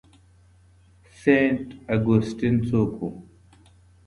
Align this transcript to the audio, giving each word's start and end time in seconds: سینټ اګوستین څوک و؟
سینټ 1.19 1.65
اګوستین 1.95 2.55
څوک 2.67 2.91
و؟ 3.05 3.09